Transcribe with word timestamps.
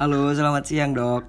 Halo, 0.00 0.32
selamat 0.32 0.64
siang 0.64 0.96
dok. 0.96 1.28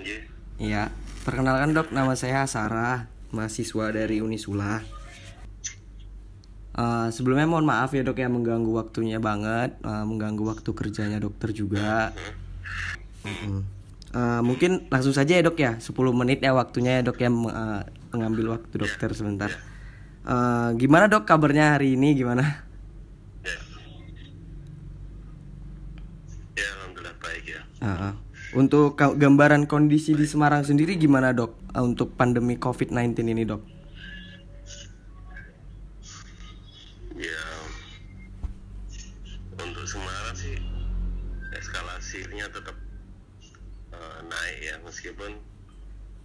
Iya, 0.00 0.18
Iya, 0.56 0.82
perkenalkan 1.28 1.76
dok, 1.76 1.92
nama 1.92 2.16
saya 2.16 2.48
Sarah, 2.48 3.04
mahasiswa 3.36 3.92
dari 3.92 4.24
Unisula. 4.24 4.80
Eh, 6.72 7.08
sebelumnya 7.12 7.44
mohon 7.44 7.68
maaf 7.68 7.92
ya 7.92 8.00
dok 8.00 8.16
ya 8.16 8.32
mengganggu 8.32 8.72
waktunya 8.72 9.20
banget, 9.20 9.76
eh, 9.84 10.04
mengganggu 10.08 10.40
waktu 10.48 10.70
kerjanya 10.72 11.20
dokter 11.20 11.52
juga. 11.52 12.16
Eh, 14.16 14.40
mungkin 14.40 14.88
langsung 14.88 15.12
saja 15.12 15.36
ya 15.36 15.44
dok 15.44 15.60
ya, 15.60 15.76
10 15.76 16.16
menit 16.16 16.40
ya 16.40 16.56
waktunya 16.56 17.00
ya 17.00 17.02
dok 17.04 17.20
ya 17.20 17.28
eh, 17.28 17.82
mengambil 18.16 18.56
waktu 18.56 18.72
dokter 18.72 19.12
sebentar. 19.12 19.52
Eh, 20.24 20.68
gimana 20.80 21.12
dok 21.12 21.28
kabarnya 21.28 21.76
hari 21.76 21.92
ini 21.92 22.16
gimana? 22.16 22.64
ya. 23.44 23.56
Ya, 26.56 26.68
alhamdulillah 26.80 27.16
Heeh. 27.82 28.12
Untuk 28.56 28.96
gambaran 28.96 29.68
kondisi 29.68 30.16
di 30.16 30.24
Semarang 30.24 30.62
sendiri 30.64 30.96
gimana 30.96 31.34
dok 31.36 31.66
Eh, 31.76 31.84
untuk 31.84 32.16
pandemi 32.16 32.56
COVID-19 32.56 33.20
ini 33.36 33.44
dok? 33.44 33.60
Ya, 37.20 37.44
untuk 39.60 39.84
Semarang 39.84 40.32
sih 40.32 40.56
eskalasinya 41.52 42.48
tetap 42.48 42.76
eh, 43.92 44.18
naik 44.24 44.58
ya 44.64 44.76
meskipun 44.80 45.36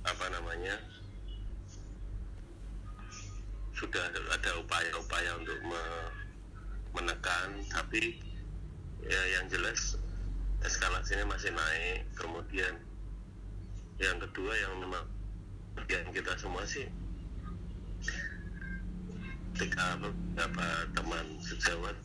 apa 0.08 0.26
namanya 0.32 0.80
sudah 3.76 4.08
ada 4.08 4.52
upaya-upaya 4.56 5.36
untuk 5.36 5.60
me- 5.68 6.12
menekan 6.96 7.60
tapi 7.68 8.24
ya 9.04 9.22
yang 9.36 9.52
jelas 9.52 10.00
eskalasinya 10.62 11.26
masih 11.28 11.52
naik 11.52 12.06
kemudian 12.14 12.74
yang 13.98 14.18
kedua 14.18 14.54
yang 14.56 14.74
memang 14.80 15.06
bagian 15.76 16.06
kita 16.12 16.34
semua 16.38 16.66
sih 16.66 16.86
ketika 19.54 20.00
beberapa 20.00 20.66
teman 20.96 21.26
sejawat 21.44 21.96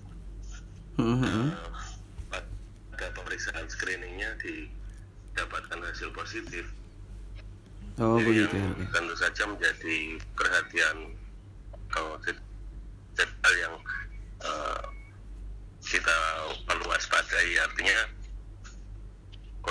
Mhm. 0.97 1.53
eh, 2.33 2.45
pada 2.93 3.07
pemeriksaan 3.13 3.69
screeningnya 3.69 4.33
didapatkan 4.41 5.81
hasil 5.85 6.11
positif 6.13 6.65
Oh 7.97 8.21
Jadi 8.21 8.29
begitu 8.29 8.57
ya 8.57 8.61
yang 8.61 8.77
ya. 8.77 8.89
tentu 8.93 9.15
saja 9.17 9.43
menjadi 9.49 9.97
perhatian 10.37 10.97
kalau 11.89 12.21
hal 12.21 13.55
yang 13.57 13.75
eh, 14.43 14.83
kita 15.81 16.17
perlu 16.67 16.85
waspadai 16.89 17.57
artinya 17.57 17.99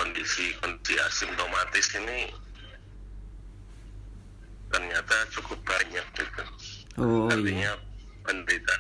kondisi 0.06 0.54
kondisi 0.62 0.94
asimptomatis 1.02 1.98
ini 1.98 2.30
ternyata 4.70 5.16
cukup 5.34 5.58
banyak 5.66 6.06
gitu 6.14 6.44
Oh 6.96 7.28
iya. 7.28 7.36
artinya 7.36 7.72
penderita 8.24 8.76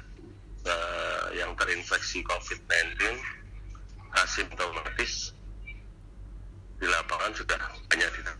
eh, 0.63 1.25
yang 1.41 1.51
terinfeksi 1.57 2.23
COVID-19 2.23 2.95
asimptomatis 4.15 5.35
di 6.79 6.87
lapangan 6.87 7.31
sudah 7.35 7.59
banyak 7.91 8.09
ditemukan. 8.15 8.39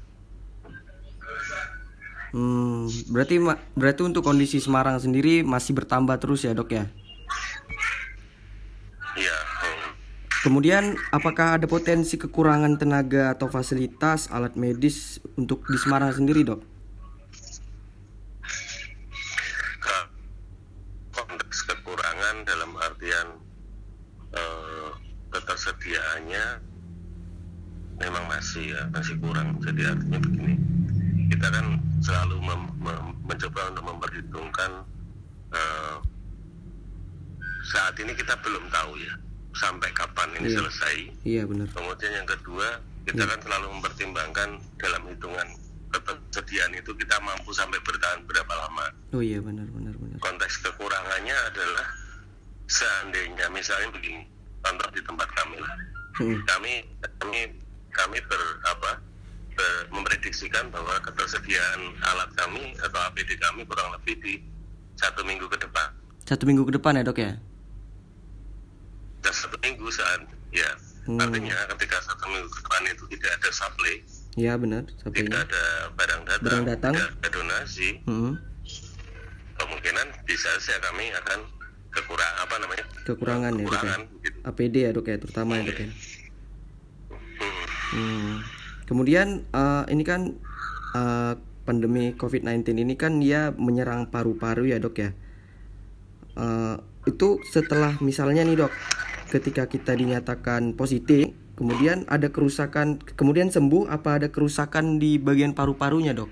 Hmm, 2.36 2.88
berarti 3.12 3.36
berarti 3.76 4.02
untuk 4.04 4.24
kondisi 4.28 4.60
Semarang 4.60 5.00
sendiri 5.00 5.44
masih 5.44 5.76
bertambah 5.76 6.20
terus 6.20 6.44
ya 6.44 6.52
dok. 6.52 6.72
Ya, 6.72 6.88
Kemudian 10.46 10.94
apakah 11.10 11.58
ada 11.58 11.66
potensi 11.66 12.22
kekurangan 12.22 12.78
tenaga 12.78 13.34
atau 13.34 13.50
fasilitas 13.50 14.30
alat 14.30 14.54
medis 14.54 15.18
untuk 15.42 15.66
di 15.66 15.74
Semarang 15.74 16.14
sendiri 16.14 16.46
dok? 16.46 16.62
Konteks 21.18 21.66
kekurangan 21.66 22.46
dalam 22.46 22.78
artian 22.78 23.42
eh, 24.38 24.90
ketersediaannya 25.34 26.46
memang 28.06 28.30
masih 28.30 28.70
ya 28.70 28.86
masih 28.94 29.18
kurang. 29.18 29.58
Jadi 29.66 29.82
artinya 29.82 30.22
begini, 30.22 30.62
kita 31.34 31.50
kan 31.50 31.82
selalu 32.06 32.38
mem- 32.46 32.76
mem- 32.86 33.18
mencoba 33.26 33.74
untuk 33.74 33.86
memperhitungkan 33.90 34.72
eh, 35.58 35.98
saat 37.66 37.98
ini 37.98 38.14
kita 38.14 38.38
belum 38.46 38.70
tahu 38.70 39.02
ya 39.02 39.25
sampai 39.56 39.90
kapan 39.92 40.30
ini 40.38 40.52
Iya. 40.52 40.58
selesai. 40.60 40.96
Iya 41.24 41.44
benar. 41.48 41.68
Kemudian 41.72 42.12
yang 42.14 42.28
kedua, 42.28 42.68
kita 43.04 43.24
kan 43.24 43.40
selalu 43.40 43.68
mempertimbangkan 43.74 44.50
dalam 44.76 45.02
hitungan 45.08 45.48
ketersediaan 45.90 46.76
itu 46.76 46.92
kita 46.92 47.16
mampu 47.24 47.50
sampai 47.52 47.80
bertahan 47.80 48.20
berapa 48.28 48.54
lama. 48.54 48.86
Oh 49.16 49.24
iya 49.24 49.40
benar 49.40 49.64
benar 49.72 49.96
benar. 49.96 50.20
Konteks 50.20 50.60
kekurangannya 50.62 51.36
adalah 51.48 51.88
seandainya 52.66 53.48
misalnya 53.50 53.90
begini, 53.94 54.26
contoh 54.60 54.88
di 54.92 55.02
tempat 55.02 55.30
kami 55.32 55.58
lah. 55.62 55.76
Hmm. 56.16 56.40
Kami 56.44 56.74
kami 57.20 57.40
kami 57.92 58.18
ber 58.28 58.42
apa 58.66 58.92
ber- 59.56 59.88
memprediksikan 59.90 60.68
bahwa 60.68 61.00
ketersediaan 61.00 61.80
alat 62.04 62.28
kami 62.36 62.76
atau 62.80 63.00
APD 63.08 63.36
kami 63.38 63.64
kurang 63.64 63.96
lebih 63.96 64.16
di 64.20 64.34
satu 64.96 65.24
minggu 65.24 65.48
ke 65.48 65.58
depan. 65.60 65.88
Satu 66.26 66.44
minggu 66.44 66.66
ke 66.66 66.74
depan 66.76 67.00
ya 67.00 67.04
dok 67.04 67.20
ya. 67.20 67.38
Dan 69.26 69.34
satu 69.34 69.58
minggu 69.60 69.90
saat 69.90 70.22
ya 70.52 70.70
Hmm. 71.04 71.18
artinya 71.20 71.54
ketika 71.70 72.02
satu 72.02 72.26
minggu 72.28 72.46
ke 72.48 72.60
depan 72.62 72.82
itu 72.88 73.04
tidak 73.12 73.32
ada 73.36 73.50
supply 73.52 73.96
Iya 74.36 74.54
benar. 74.56 74.84
tidak 74.84 75.00
Sampainya. 75.00 75.38
ada 75.40 75.64
barang 75.94 76.22
datang, 76.24 76.44
Barang 76.44 76.66
datang. 76.66 76.94
tidak 76.94 77.14
ada 77.16 77.30
donasi, 77.32 77.90
Hmm. 78.04 78.34
kemungkinan 79.56 80.08
bisa 80.24 80.50
saja 80.58 80.82
kami 80.84 81.14
akan 81.16 81.40
kekurang 81.90 82.34
apa 82.38 82.56
namanya 82.58 82.86
Kekurangan 83.04 83.52
ya 83.52 83.56
dok 83.56 83.62
ya. 83.62 83.70
kekurangan 83.72 84.02
gitu. 84.20 84.38
APD 84.44 84.76
ya 84.76 84.90
dok 84.92 85.06
ya 85.06 85.18
terutama 85.18 85.52
ya 85.56 85.64
dok 85.64 85.78
ya. 85.78 85.88
Hmm. 85.88 85.96
Hmm. 87.92 88.34
Kemudian 88.86 89.28
eh, 89.48 89.84
ini 89.90 90.04
kan 90.04 90.22
eh, 90.92 91.34
pandemi 91.64 92.14
COVID-19 92.14 92.66
ini 92.78 92.94
kan 92.94 93.18
dia 93.18 93.50
menyerang 93.52 94.06
paru-paru 94.08 94.68
ya 94.68 94.78
dok 94.78 94.96
ya. 94.96 95.10
Eh, 96.36 96.76
itu 97.06 97.28
setelah 97.46 97.96
misalnya 98.00 98.42
nih 98.42 98.58
dok, 98.60 98.74
ketika 99.30 99.66
kita 99.66 99.96
dinyatakan 99.98 100.76
positif, 100.78 101.32
kemudian 101.58 102.04
ada 102.12 102.30
kerusakan, 102.30 103.00
kemudian 103.16 103.50
sembuh, 103.50 103.90
apa 103.90 104.22
ada 104.22 104.28
kerusakan 104.30 105.00
di 105.02 105.18
bagian 105.18 105.56
paru-parunya 105.56 106.14
dok? 106.14 106.30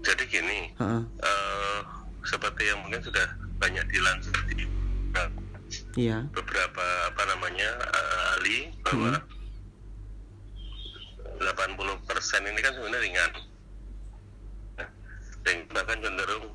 Jadi 0.00 0.24
gini, 0.26 0.72
eh, 0.80 1.80
seperti 2.24 2.62
yang 2.72 2.80
mungkin 2.82 3.04
sudah 3.04 3.26
banyak 3.60 3.84
dilansir 3.92 4.34
di 4.48 4.64
Iya. 5.98 6.22
beberapa 6.30 6.84
apa 7.10 7.22
namanya 7.26 7.70
eh, 7.82 8.30
ahli 8.38 8.58
bahwa 8.86 9.10
80% 11.40 12.46
ini 12.46 12.60
kan 12.62 12.72
sebenarnya 12.78 13.00
ringan. 13.02 13.30
Dan 15.40 15.56
bahkan 15.72 15.98
cenderung 16.04 16.46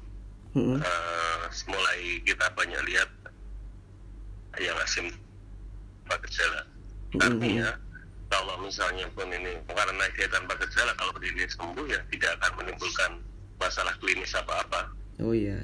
Mm-mm. 0.54 0.78
eh, 0.78 1.44
mulai 1.68 2.02
kita 2.22 2.46
banyak 2.54 2.82
lihat 2.86 3.10
yang 4.60 4.78
asim 4.82 5.08
tanpa 6.06 6.22
gejala. 6.28 6.62
Artinya 7.16 7.70
kalau 8.28 8.56
misalnya 8.62 9.08
pun 9.16 9.30
ini 9.30 9.56
karena 9.68 10.06
dia 10.18 10.28
tanpa 10.30 10.54
gejala, 10.60 10.92
kalau 11.00 11.14
ini 11.22 11.46
sembuh 11.48 11.86
ya 11.88 12.00
tidak 12.12 12.32
akan 12.42 12.52
menimbulkan 12.64 13.12
masalah 13.58 13.94
klinis 14.04 14.36
apa-apa. 14.36 14.92
Oh 15.24 15.32
iya. 15.32 15.56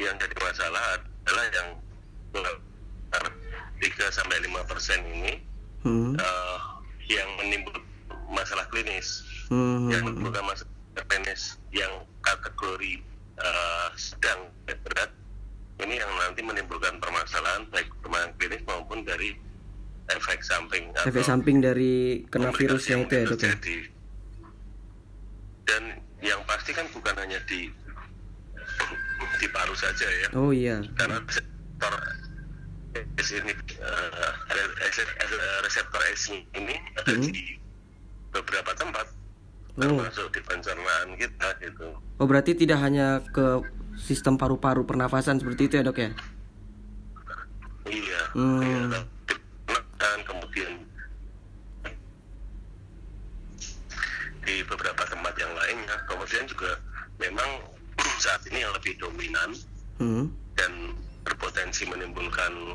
Yang 0.00 0.24
jadi 0.24 0.36
masalah 0.40 0.82
adalah 0.96 1.46
yang 1.52 1.68
3 2.32 2.56
sampai 4.12 4.36
5 4.44 4.64
persen 4.64 5.00
ini 5.06 5.34
Hmm. 5.80 6.12
eh, 6.12 6.58
yang 7.08 7.28
menimbulkan 7.40 7.80
masalah 8.28 8.68
klinis, 8.68 9.24
Hmm. 9.48 9.88
yang 9.88 10.04
menimbulkan 10.04 10.44
masalah 10.44 10.68
klinis 11.08 11.56
yang 11.72 11.88
kategori 12.20 13.00
eh, 13.40 13.88
sedang 13.96 14.52
dan 14.68 14.76
berat 14.84 15.08
ini 15.80 15.94
yang 15.96 16.10
nanti 16.18 16.40
menimbulkan 16.40 16.96
permasalahan 16.98 17.64
baik 17.68 17.88
permasalahan 18.00 18.32
klinis 18.36 18.62
maupun 18.64 19.02
dari 19.02 19.32
efek 20.10 20.42
samping 20.42 20.90
Efek 21.06 21.22
samping 21.22 21.58
dari 21.58 22.24
kena 22.26 22.50
virusnya 22.50 22.98
yang 22.98 23.04
itu 23.06 23.14
ya 23.14 23.22
dok 23.22 23.30
ya. 23.30 23.30
terjadi. 23.54 23.76
Dan 25.64 25.82
yang 26.20 26.40
pasti 26.44 26.70
kan 26.72 26.86
bukan 26.90 27.14
hanya 27.16 27.38
di 27.46 27.70
di 29.38 29.46
paru 29.48 29.72
saja 29.72 30.04
ya, 30.04 30.28
Oh 30.34 30.50
iya. 30.50 30.80
karena 30.96 31.20
reseptor 31.20 31.92
S 33.16 33.28
ini 33.32 33.52
eh, 33.52 34.32
reseptor, 35.62 36.00
S 36.10 36.22
ini 36.32 36.74
ada 36.96 37.12
Hmm. 37.14 37.22
di 37.22 37.56
beberapa 38.30 38.72
tempat, 38.74 39.06
Oh. 39.76 39.80
termasuk 39.80 40.26
di 40.32 40.40
pencernaan 40.42 41.08
kita 41.16 41.48
gitu. 41.60 41.88
Oh 42.18 42.26
berarti 42.26 42.52
tidak 42.52 42.80
hanya 42.80 43.20
ke 43.30 43.62
sistem 44.00 44.40
paru-paru 44.40 44.88
pernafasan 44.88 45.38
seperti 45.38 45.68
itu 45.68 45.74
ya 45.78 45.84
dok 45.84 45.98
ya? 46.00 46.10
Iya. 47.86 48.20
Hmm. 48.34 48.60
iya. 48.64 48.80
Nah, 50.00 50.16
kemudian 50.24 50.72
di 54.50 54.66
beberapa 54.66 55.02
tempat 55.06 55.34
yang 55.38 55.52
lainnya 55.54 55.96
kemudian 56.10 56.44
juga 56.50 56.74
memang 57.22 57.62
saat 58.24 58.42
ini 58.50 58.66
yang 58.66 58.72
lebih 58.74 58.98
dominan 58.98 59.50
hmm. 60.02 60.26
dan 60.58 60.72
berpotensi 61.22 61.86
menimbulkan 61.86 62.74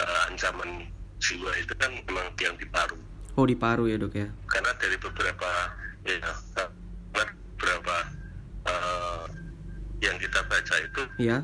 uh, 0.00 0.28
ancaman 0.30 0.88
jiwa 1.20 1.52
itu 1.60 1.74
kan 1.76 1.92
memang 2.08 2.26
yang 2.40 2.56
di 2.56 2.66
paru 2.70 2.96
oh 3.36 3.44
di 3.44 3.52
paru 3.58 3.84
ya 3.90 4.00
dok 4.00 4.14
ya 4.16 4.28
karena 4.48 4.72
dari 4.78 4.96
beberapa 4.96 5.50
ya 6.08 6.18
karena 6.56 6.72
beberapa 7.12 7.96
uh, 8.66 9.24
yang 10.02 10.16
kita 10.18 10.40
baca 10.50 10.74
itu 10.82 11.02
ya 11.22 11.38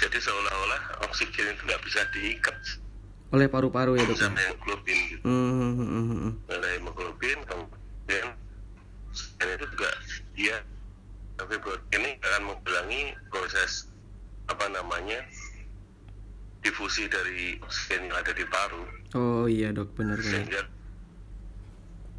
jadi 0.00 0.16
seolah-olah 0.16 0.82
oksigen 1.12 1.52
itu 1.52 1.62
nggak 1.68 1.82
bisa 1.84 2.00
diikat. 2.16 2.56
Oleh 3.30 3.46
paru-paru 3.46 4.00
ya 4.00 4.08
dok 4.08 4.16
sama 4.16 4.40
hemoglobin 4.40 4.98
gitu. 5.12 5.22
Hmm, 5.22 5.52
hmm, 5.52 5.74
hmm, 5.76 6.04
hmm, 6.08 6.32
oleh 6.50 6.70
hemoglobin 6.80 7.38
kemudian 7.46 8.26
dan 9.36 9.48
itu 9.54 9.66
juga 9.76 9.90
dia 10.32 10.56
tapi 11.36 11.54
buat 11.60 11.80
ini 11.92 12.16
akan 12.20 12.42
menghalangi 12.48 13.02
proses 13.28 13.92
apa 14.48 14.66
namanya 14.72 15.20
difusi 16.64 17.06
dari 17.06 17.60
oksigen 17.60 18.08
yang 18.08 18.16
ada 18.16 18.32
di 18.32 18.44
paru. 18.48 18.84
Oh 19.14 19.44
iya 19.46 19.70
dok. 19.70 19.92
Benar 19.94 20.16
benar. 20.16 20.32
Sehingga 20.40 20.62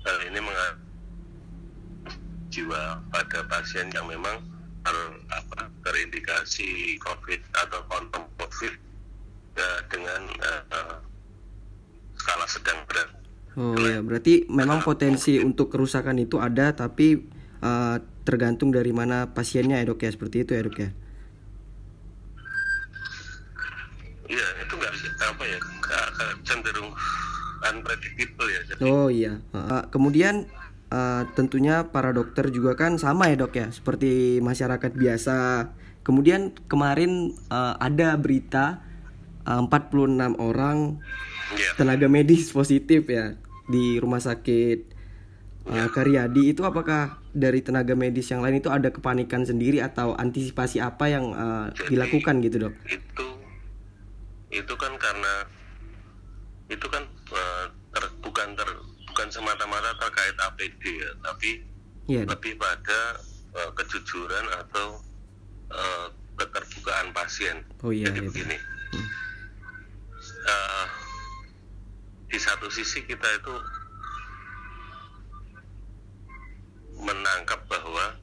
hal 0.05 0.17
ini 0.29 0.39
mengalami 0.39 0.85
jiwa 2.53 3.01
pada 3.09 3.39
pasien 3.49 3.89
yang 3.89 4.05
memang 4.05 4.50
ter, 4.81 4.98
apa, 5.30 5.69
terindikasi 5.86 6.98
COVID 7.01 7.42
atau 7.54 7.80
kontak 7.89 8.25
COVID 8.42 8.74
ya, 9.57 9.69
dengan 9.89 10.22
eh, 10.42 10.95
skala 12.18 12.45
sedang 12.50 12.80
berat. 12.89 13.10
Oh 13.60 13.75
ya, 13.75 14.00
berarti 14.00 14.48
memang 14.48 14.80
potensi 14.80 15.36
untuk 15.42 15.74
kerusakan 15.74 16.18
itu 16.24 16.42
ada, 16.42 16.74
tapi 16.74 17.19
eh, 17.62 17.95
tergantung 18.22 18.69
dari 18.69 18.94
mana 18.94 19.30
pasiennya 19.33 19.81
ya 19.81 19.86
dok 19.89 20.01
ya, 20.06 20.12
seperti 20.13 20.45
itu 20.45 20.51
ya 20.54 20.62
dok 20.66 20.78
ya. 20.78 20.89
Iya 24.31 24.48
itu 24.63 24.74
nggak 24.80 24.94
apa 25.28 25.44
ya 25.44 25.60
nggak 25.60 26.07
cenderung 26.48 26.92
unpredictable 27.62 28.48
ya. 28.48 28.62
Jadi 28.72 28.81
Oh 28.88 29.07
iya. 29.12 29.38
Eh, 29.51 29.83
kemudian 29.92 30.48
eh, 30.91 31.23
tentunya 31.33 31.88
para 31.89 32.11
dokter 32.11 32.51
juga 32.51 32.75
kan 32.75 32.99
sama 32.99 33.31
ya 33.31 33.39
dok 33.39 33.55
ya, 33.55 33.67
seperti 33.71 34.43
masyarakat 34.43 34.91
biasa. 34.93 35.38
Kemudian 36.03 36.51
kemarin 36.67 37.33
eh, 37.49 37.75
ada 37.79 38.13
berita 38.19 38.83
eh, 39.47 39.61
46 39.63 40.35
orang 40.38 40.99
ya 41.51 41.71
tenaga 41.75 42.07
medis 42.07 42.51
positif 42.51 43.07
ya 43.07 43.35
di 43.67 43.99
rumah 43.99 44.19
sakit 44.19 44.91
uh, 45.67 45.89
Karyadi 45.91 46.55
itu 46.55 46.63
apakah 46.63 47.19
dari 47.31 47.59
tenaga 47.59 47.95
medis 47.95 48.31
yang 48.31 48.44
lain 48.44 48.59
itu 48.59 48.67
ada 48.71 48.91
kepanikan 48.91 49.44
sendiri 49.44 49.79
atau 49.79 50.15
antisipasi 50.15 50.79
apa 50.79 51.07
yang 51.07 51.31
uh, 51.31 51.67
Jadi- 51.71 51.95
dilakukan 51.95 52.35
gitu 52.44 52.57
dok? 52.67 52.73
itu 52.87 53.27
itu 54.51 54.73
kan 54.75 54.91
karena 54.99 55.47
itu 56.67 56.87
kan 56.87 57.03
eh, 57.31 57.65
ter- 57.91 58.15
bukan 58.19 58.47
ter, 58.55 58.67
semata-mata 59.31 59.95
terkait 59.98 60.36
APD 60.38 60.83
ya, 61.00 61.12
tapi 61.24 61.63
dok. 62.12 62.28
lebih 62.28 62.60
pada 62.60 63.00
eh, 63.56 63.72
kejujuran 63.80 64.45
atau 64.60 65.00
eh, 65.72 66.07
keterbukaan 66.38 67.16
pasien. 67.16 67.63
Oh 67.81 67.89
iya, 67.95 68.12
Jadi 68.12 68.19
iya. 68.22 68.28
begini, 68.28 68.57
eh, 70.48 70.86
di 72.28 72.39
satu 72.39 72.68
sisi 72.72 73.04
kita 73.04 73.28
itu 73.39 73.56
menangkap 77.01 77.60
bahwa 77.66 78.13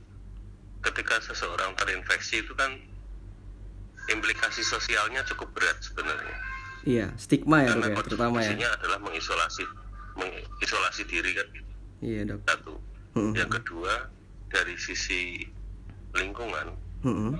ketika 0.86 1.18
seseorang 1.18 1.74
terinfeksi 1.74 2.46
itu 2.46 2.54
kan 2.54 2.78
implikasi 4.08 4.62
sosialnya 4.62 5.20
cukup 5.26 5.50
berat 5.52 5.76
sebenarnya. 5.82 6.36
Iya 6.86 7.06
stigma 7.18 7.66
ya 7.66 7.74
dok 7.74 7.82
Karena 7.82 7.86
ya 7.90 8.04
terutama 8.06 8.36
ya. 8.40 8.70
adalah 8.78 8.98
mengisolasi 9.02 9.66
mengisolasi 10.18 11.02
diri 11.04 11.30
kan 11.32 11.46
gitu. 11.50 11.72
Iya 12.00 12.20
dok. 12.26 12.40
satu. 12.44 12.74
Mm-mm. 13.14 13.32
Yang 13.32 13.50
kedua 13.56 13.94
dari 14.48 14.74
sisi 14.76 15.42
lingkungan 16.12 16.74
Mm-mm. 17.02 17.32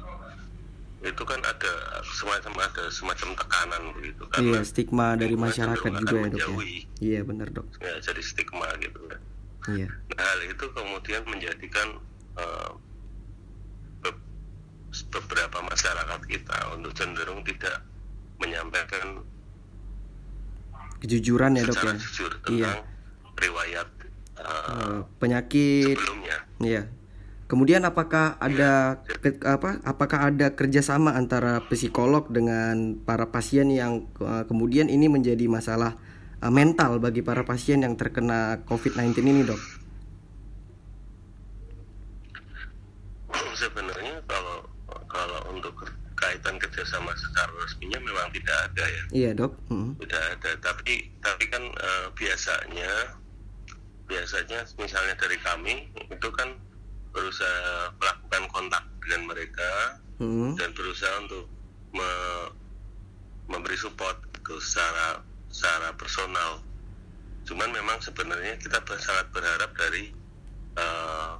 itu 1.00 1.22
kan 1.22 1.38
ada 1.40 1.72
semacam 2.04 2.52
ada 2.60 2.84
semacam 2.88 3.28
tekanan 3.32 3.82
begitu 3.94 4.22
Iya 4.24 4.34
karena 4.34 4.58
stigma 4.62 5.06
dari 5.14 5.34
masyarakat 5.34 5.90
juga 5.94 6.10
ya 6.10 6.10
dok 6.10 6.18
ya. 6.18 6.24
menjauhi. 6.26 6.76
Iya 6.98 7.20
benar 7.22 7.48
dok. 7.50 7.66
ya, 7.78 7.94
jadi 8.00 8.18
stigma 8.20 8.66
gitu 8.78 8.98
kan. 9.06 9.20
Iya. 9.68 9.88
Nah, 10.10 10.24
hal 10.24 10.40
itu 10.44 10.64
kemudian 10.68 11.22
menjadikan 11.24 11.88
be- 14.00 14.22
beberapa 15.08 15.58
masyarakat 15.62 16.20
kita 16.26 16.56
untuk 16.72 16.90
cenderung 16.92 17.42
tidak 17.42 17.84
menyampaikan 18.38 19.22
Kejujuran 20.98 21.54
ya 21.58 21.62
dok 21.66 21.78
ya. 21.78 21.92
jujur 21.94 22.32
Iya. 22.50 22.72
riwayat 23.38 23.88
Eh, 24.38 24.98
penyakit 25.18 25.98
sebelumnya. 25.98 26.36
Iya. 26.62 26.82
Kemudian 27.48 27.82
apakah 27.82 28.36
ada 28.38 29.00
ke- 29.02 29.40
apa? 29.42 29.80
Apakah 29.82 30.30
ada 30.30 30.52
kerjasama 30.52 31.16
antara 31.16 31.64
psikolog 31.66 32.28
dengan 32.28 33.00
para 33.02 33.32
pasien 33.32 33.72
yang 33.72 34.04
uh, 34.20 34.44
kemudian 34.44 34.92
ini 34.92 35.08
menjadi 35.08 35.48
masalah 35.48 35.96
uh, 36.44 36.52
mental 36.52 37.00
bagi 37.00 37.24
para 37.24 37.42
pasien 37.48 37.80
yang 37.82 37.96
terkena 37.96 38.62
COVID-19 38.68 39.16
ini, 39.24 39.42
dok? 39.48 39.60
Sebenarnya 43.58 44.22
kalau 44.28 44.62
kalau 45.08 45.40
untuk 45.50 45.74
kaitan 46.48 46.64
kerjasama 46.64 47.12
secara 47.12 47.52
resminya 47.60 48.00
memang 48.00 48.32
tidak 48.32 48.56
ada 48.72 48.84
ya, 48.88 49.02
Iya, 49.12 49.30
dok. 49.36 49.52
Mm. 49.68 50.00
tidak 50.00 50.22
ada. 50.32 50.50
Tapi 50.64 50.94
tapi 51.20 51.44
kan 51.46 51.60
eh, 51.60 52.06
biasanya 52.16 52.90
biasanya 54.08 54.58
misalnya 54.80 55.12
dari 55.20 55.36
kami 55.38 55.74
itu 56.08 56.28
kan 56.32 56.48
berusaha 57.12 57.92
melakukan 58.00 58.42
kontak 58.48 58.80
dengan 59.04 59.28
mereka 59.28 60.00
Mm. 60.18 60.56
dan 60.56 60.72
berusaha 60.72 61.14
untuk 61.20 61.44
me- 61.92 62.50
memberi 63.46 63.76
support 63.76 64.16
ke 64.40 64.56
secara 64.58 65.20
secara 65.52 65.92
personal. 65.94 66.64
Cuman 67.44 67.70
memang 67.70 68.00
sebenarnya 68.00 68.56
kita 68.56 68.80
sangat 68.98 69.28
berharap 69.30 69.70
dari 69.76 70.10
eh, 70.74 71.32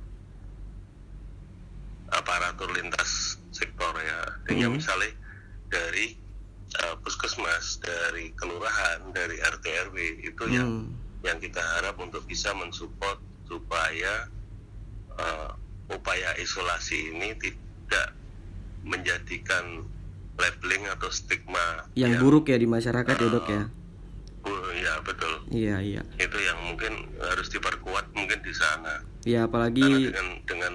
aparatur 2.09 2.71
lintas 2.73 3.28
sektor 3.59 3.91
ya. 3.99 4.19
Artinya 4.25 4.67
Hmm. 4.69 4.77
misalnya 4.77 5.11
dari 5.67 6.15
eh, 6.69 6.97
puskesmas, 7.01 7.81
dari 7.81 8.29
kelurahan, 8.35 9.01
dari 9.11 9.41
RT 9.41 9.65
RW 9.89 9.97
itu 10.23 10.45
yang 10.49 10.69
Hmm. 10.85 10.93
yang 11.25 11.41
kita 11.41 11.59
harap 11.59 11.97
untuk 11.97 12.23
bisa 12.25 12.53
mensupport 12.53 13.17
supaya 13.45 14.29
eh, 15.11 15.51
upaya 15.89 16.31
isolasi 16.37 17.11
ini 17.11 17.33
tidak 17.35 18.13
menjadikan 18.85 19.83
labeling 20.37 20.87
atau 20.89 21.09
stigma 21.09 21.89
Yang 21.95 22.23
buruk 22.23 22.47
ya 22.47 22.57
di 22.57 22.69
masyarakat 22.69 23.17
ya, 23.17 23.27
dok 23.27 23.49
ya. 23.49 23.63
bu- 24.39 24.71
ya 24.77 24.95
betul 25.03 25.33
Iya, 25.51 25.77
iya. 25.81 26.03
itu 26.15 26.39
yang 26.39 26.59
mungkin 26.63 26.93
harus 27.19 27.49
diperkuat 27.49 28.13
mungkin 28.13 28.39
di 28.39 28.53
sana 28.53 29.03
Ya 29.25 29.43
karena 29.43 29.49
apalagi 29.49 29.83
dengan 30.07 30.29
dengan 30.45 30.75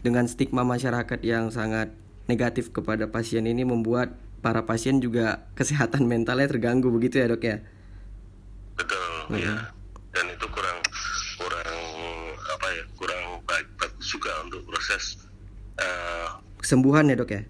dengan 0.00 0.24
stigma 0.26 0.64
masyarakat 0.64 1.20
yang 1.24 1.52
sangat 1.52 1.92
negatif 2.30 2.70
kepada 2.70 3.10
pasien 3.10 3.44
ini 3.44 3.66
membuat 3.66 4.14
para 4.40 4.64
pasien 4.64 4.98
juga 5.02 5.44
kesehatan 5.58 6.08
mentalnya 6.08 6.48
terganggu 6.48 6.88
begitu 6.88 7.20
ya, 7.20 7.26
dok 7.28 7.44
ya. 7.44 7.58
betul 8.76 9.36
ya 9.36 9.70
dan 10.10 10.26
itu 10.26 10.46
kurang 10.50 10.78
kurang 11.38 11.80
apa 12.48 12.66
ya 12.74 12.84
kurang 12.96 13.22
baik 13.46 13.68
bagus 13.76 14.06
juga 14.08 14.32
untuk 14.42 14.64
proses 14.66 15.20
eh, 15.78 16.28
Kesembuhan 16.60 17.08
ya, 17.08 17.16
dok 17.16 17.30
ya. 17.32 17.42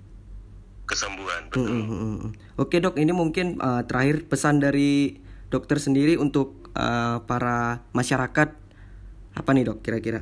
kesembuhan 0.87 1.47
betul 1.51 1.71
mm, 1.71 1.87
mm, 1.87 2.17
mm. 2.27 2.31
Oke 2.61 2.77
dok, 2.77 3.01
ini 3.01 3.09
mungkin 3.17 3.57
uh, 3.57 3.89
terakhir 3.89 4.29
pesan 4.29 4.61
dari 4.61 5.17
dokter 5.49 5.81
sendiri 5.81 6.21
untuk 6.21 6.69
uh, 6.77 7.25
para 7.25 7.81
masyarakat 7.97 8.53
apa 9.33 9.51
nih 9.57 9.65
dok 9.65 9.81
kira-kira? 9.81 10.21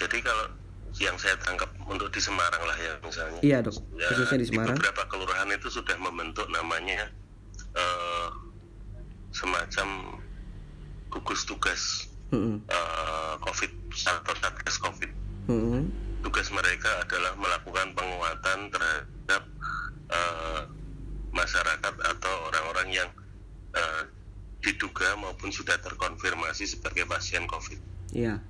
Jadi 0.00 0.16
kalau 0.24 0.46
yang 0.96 1.14
saya 1.14 1.36
tangkap 1.38 1.68
untuk 1.84 2.08
di 2.08 2.18
Semarang 2.18 2.62
lah 2.64 2.74
ya 2.74 2.92
misalnya 3.00 3.38
Iya 3.40 3.58
dok, 3.62 3.76
Ya, 3.94 4.08
khususnya 4.10 4.38
di 4.40 4.48
Semarang. 4.48 4.74
beberapa 4.74 5.02
kelurahan 5.06 5.46
itu 5.52 5.68
sudah 5.70 5.94
membentuk 5.96 6.48
namanya 6.48 7.06
eh, 7.72 8.28
semacam 9.30 10.18
gugus 11.08 11.44
tugas 11.44 12.06
Mm, 12.30 12.62
eh, 12.62 13.34
COVID 13.42 13.72
atau 14.06 14.34
satgas 14.38 14.78
COVID. 14.78 15.10
mm, 15.46 15.50
mm. 15.50 15.84
Tugas 16.22 16.46
mereka 16.54 17.02
adalah 17.02 17.34
melakukan 17.34 17.90
penguatan 17.90 18.70
terhadap 18.70 19.42
eh, 20.10 20.62
masyarakat 21.30 21.94
atau 21.94 22.34
orang-orang 22.50 22.90
yang 22.90 23.08
uh, 23.70 24.02
diduga 24.60 25.14
maupun 25.14 25.48
sudah 25.48 25.78
terkonfirmasi 25.78 26.66
sebagai 26.66 27.06
pasien 27.06 27.46
COVID. 27.46 27.78
Iya. 28.10 28.42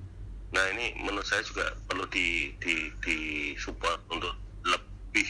Nah 0.51 0.63
ini 0.75 0.99
menurut 0.99 1.23
saya 1.23 1.39
juga 1.47 1.71
perlu 1.87 2.03
di 2.11 2.51
di, 2.59 2.91
di 2.99 3.17
support 3.55 4.03
untuk 4.11 4.35
lebih 4.67 5.27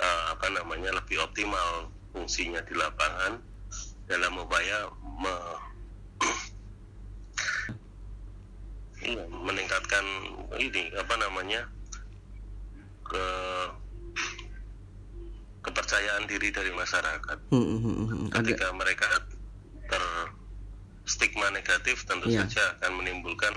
uh, 0.00 0.32
apa 0.32 0.48
namanya 0.48 0.96
lebih 0.96 1.20
optimal 1.20 1.92
fungsinya 2.16 2.64
di 2.64 2.74
lapangan 2.74 3.36
dalam 4.08 4.34
upaya 4.40 4.88
me, 5.20 5.34
meningkatkan 9.46 10.04
ini 10.58 10.90
apa 10.96 11.14
namanya 11.20 11.62
ke 13.06 13.26
kepercayaan 15.60 16.24
diri 16.24 16.48
dari 16.48 16.72
masyarakat. 16.72 17.38
Hmm, 17.52 17.60
hmm, 17.60 17.80
hmm, 17.84 18.06
hmm. 18.08 18.28
Ketika 18.32 18.72
mereka 18.72 19.08
ter 19.92 20.04
stigma 21.04 21.52
negatif 21.52 22.06
tentu 22.08 22.30
Iya. 22.32 22.46
saja 22.48 22.80
akan 22.80 23.02
menimbulkan 23.02 23.52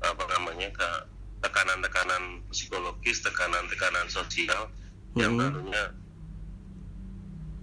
apa 0.00 0.22
namanya 0.28 0.68
ke 0.70 0.90
tekanan-tekanan 1.38 2.42
psikologis, 2.50 3.22
tekanan-tekanan 3.22 4.06
sosial 4.06 4.70
yang 5.14 5.34
Mhm. 5.34 5.40
tentunya 5.40 5.84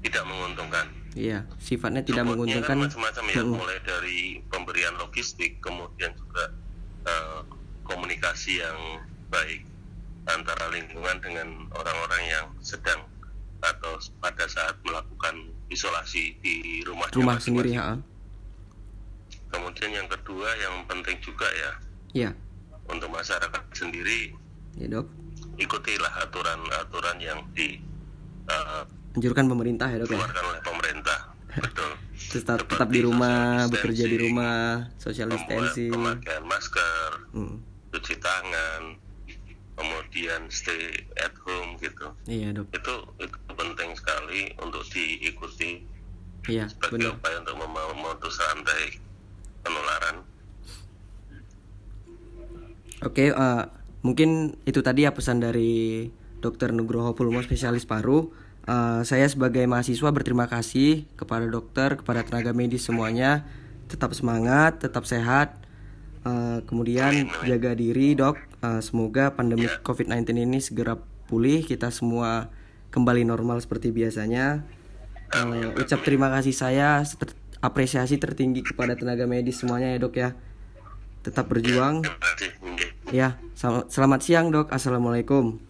tidak 0.01 0.23
menguntungkan. 0.25 0.85
Iya, 1.15 1.47
sifatnya 1.57 2.03
tidak 2.03 2.27
Supportnya 2.27 2.59
menguntungkan. 2.59 2.75
kan 2.75 2.85
macam-macam 2.85 3.23
ya, 3.25 3.35
Mm-mm. 3.39 3.55
mulai 3.55 3.79
dari 3.81 4.19
pemberian 4.47 4.95
logistik, 4.95 5.59
kemudian 5.59 6.11
juga 6.13 6.51
eh, 7.05 7.39
komunikasi 7.85 8.59
yang 8.59 8.77
baik 9.29 9.61
antara 10.25 10.73
lingkungan 10.73 11.21
dengan 11.21 11.69
orang-orang 11.69 12.23
yang 12.25 12.45
sedang 12.59 12.97
atau 13.61 13.93
pada 14.17 14.49
saat 14.49 14.73
melakukan 14.81 15.37
isolasi 15.69 16.33
di 16.41 16.81
rumah 16.81 17.05
Rumah 17.13 17.37
sendiri, 17.37 17.77
ha. 17.77 18.01
Kemudian 19.47 19.93
yang 19.93 20.09
kedua 20.09 20.49
yang 20.57 20.81
penting 20.85 21.13
juga 21.21 21.45
ya 21.45 21.71
Iya. 22.15 22.31
untuk 22.87 23.09
masyarakat 23.09 23.63
sendiri 23.69 24.31
Ya, 24.73 24.87
Dok. 24.89 25.07
ikutilah 25.57 26.13
aturan-aturan 26.21 27.17
yang 27.17 27.39
di 27.51 27.79
eh, 28.45 28.83
Anjurkan 29.13 29.47
pemerintah 29.47 29.87
ya, 29.87 29.97
Dok 29.97 30.11
ya. 30.11 30.19
oleh 30.19 30.61
pemerintah. 30.61 31.19
Betul. 31.53 31.91
Tetap 32.35 32.63
tetap 32.65 32.89
di 32.89 32.99
rumah, 32.99 33.63
bekerja 33.65 34.03
di 34.05 34.17
rumah, 34.17 34.91
social 34.97 35.27
distancing. 35.29 35.87
pemakaian 35.89 36.43
masker, 36.43 37.09
Hmm. 37.31 37.63
cuci 37.89 38.15
tangan, 38.17 38.99
kemudian 39.73 40.41
stay 40.49 40.91
at 41.17 41.31
home 41.41 41.75
gitu. 41.77 42.11
Iya, 42.25 42.51
Dok. 42.53 42.67
Itu 42.71 42.93
itu 43.17 43.37
penting 43.49 43.89
sekali 43.93 44.51
untuk 44.57 44.83
diikuti 44.85 45.79
Iya, 46.45 46.67
sebagai 46.67 46.91
benar. 47.01 47.15
upaya 47.15 47.37
untuk 47.39 47.55
mem- 47.57 47.87
memutus 47.93 48.35
rantai 48.37 48.99
penularan. 49.61 50.15
Oke, 53.03 53.33
eh, 53.33 53.63
mungkin 54.05 54.55
itu 54.63 54.79
tadi 54.79 55.03
ya 55.03 55.11
pesan 55.11 55.43
dari 55.43 56.07
Dokter 56.39 56.71
Nugroho 56.71 57.17
Pulmo 57.17 57.41
spesialis 57.43 57.83
paru. 57.83 58.31
Eh, 58.65 59.01
saya 59.03 59.27
sebagai 59.27 59.65
mahasiswa 59.67 60.09
berterima 60.13 60.47
kasih 60.47 61.05
kepada 61.19 61.45
dokter, 61.49 61.99
kepada 61.99 62.23
tenaga 62.23 62.55
medis 62.55 62.85
semuanya. 62.87 63.43
Tetap 63.91 64.15
semangat, 64.15 64.79
tetap 64.81 65.05
sehat. 65.05 65.59
Eh, 66.25 66.59
kemudian 66.65 67.29
jaga 67.45 67.77
diri, 67.77 68.17
dok. 68.17 68.39
Eh, 68.63 68.81
semoga 68.81 69.35
pandemi 69.37 69.69
COVID-19 69.69 70.41
ini 70.41 70.57
segera 70.57 70.97
pulih. 71.29 71.61
Kita 71.61 71.93
semua 71.93 72.49
kembali 72.89 73.27
normal 73.27 73.61
seperti 73.61 73.91
biasanya. 73.93 74.65
Eh, 75.35 75.81
ucap 75.81 76.01
terima 76.01 76.31
kasih 76.33 76.55
saya, 76.55 77.03
ter- 77.05 77.37
apresiasi 77.61 78.17
tertinggi 78.17 78.61
kepada 78.61 78.93
tenaga 78.97 79.25
medis 79.29 79.61
semuanya 79.61 79.93
ya 79.93 79.97
dok 80.01 80.15
ya. 80.17 80.29
Tetap 81.21 81.49
berjuang. 81.49 82.05
Ya, 83.13 83.37
sel- 83.53 83.85
selamat 83.89 84.19
siang 84.25 84.49
dok. 84.49 84.73
Assalamualaikum. 84.73 85.61